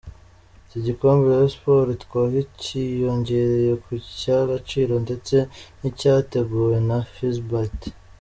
[0.67, 5.35] Iki gikombe Rayon sports itwaye cyiyongereye ku cy’agaciro ndetse
[5.79, 7.79] n’icyateguwe na Fezabet.